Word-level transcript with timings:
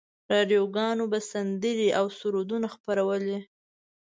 راډیوګانو 0.31 1.03
به 1.11 1.19
سندرې 1.31 1.89
او 1.99 2.05
سرودونه 2.17 2.67
خپرولې. 2.75 3.39